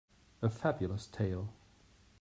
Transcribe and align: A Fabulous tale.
A 0.41 0.49
Fabulous 0.49 1.05
tale. 1.05 1.49